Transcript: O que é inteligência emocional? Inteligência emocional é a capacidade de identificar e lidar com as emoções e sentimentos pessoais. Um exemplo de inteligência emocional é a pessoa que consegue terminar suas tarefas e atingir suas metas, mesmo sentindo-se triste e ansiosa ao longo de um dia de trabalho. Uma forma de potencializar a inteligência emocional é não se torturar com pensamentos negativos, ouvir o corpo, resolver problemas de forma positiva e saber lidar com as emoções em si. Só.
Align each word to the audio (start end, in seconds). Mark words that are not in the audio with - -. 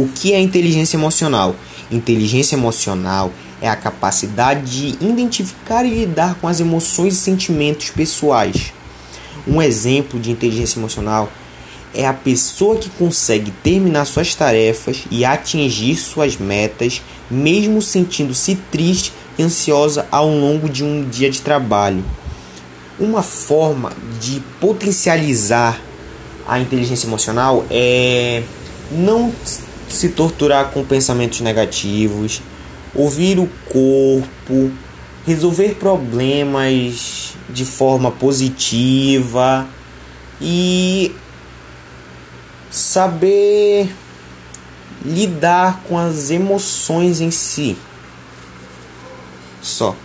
O 0.00 0.08
que 0.08 0.32
é 0.32 0.40
inteligência 0.40 0.96
emocional? 0.96 1.54
Inteligência 1.90 2.56
emocional 2.56 3.30
é 3.60 3.68
a 3.68 3.76
capacidade 3.76 4.62
de 4.64 5.04
identificar 5.04 5.84
e 5.84 5.90
lidar 5.90 6.36
com 6.36 6.48
as 6.48 6.58
emoções 6.58 7.12
e 7.12 7.16
sentimentos 7.18 7.90
pessoais. 7.90 8.72
Um 9.46 9.60
exemplo 9.60 10.18
de 10.18 10.30
inteligência 10.30 10.78
emocional 10.78 11.30
é 11.92 12.06
a 12.06 12.14
pessoa 12.14 12.78
que 12.78 12.88
consegue 12.88 13.50
terminar 13.50 14.06
suas 14.06 14.34
tarefas 14.34 15.04
e 15.10 15.22
atingir 15.22 15.96
suas 15.96 16.38
metas, 16.38 17.02
mesmo 17.30 17.82
sentindo-se 17.82 18.54
triste 18.70 19.12
e 19.38 19.42
ansiosa 19.42 20.06
ao 20.10 20.30
longo 20.30 20.66
de 20.66 20.82
um 20.82 21.06
dia 21.06 21.30
de 21.30 21.42
trabalho. 21.42 22.02
Uma 22.98 23.22
forma 23.22 23.92
de 24.18 24.40
potencializar 24.58 25.78
a 26.48 26.58
inteligência 26.58 27.06
emocional 27.06 27.66
é 27.70 28.42
não 28.90 29.30
se 29.94 30.10
torturar 30.10 30.70
com 30.70 30.84
pensamentos 30.84 31.40
negativos, 31.40 32.42
ouvir 32.94 33.38
o 33.38 33.48
corpo, 33.66 34.70
resolver 35.26 35.74
problemas 35.74 37.34
de 37.48 37.64
forma 37.64 38.10
positiva 38.10 39.66
e 40.40 41.14
saber 42.70 43.92
lidar 45.04 45.82
com 45.88 45.98
as 45.98 46.30
emoções 46.30 47.20
em 47.20 47.30
si. 47.30 47.76
Só. 49.60 49.96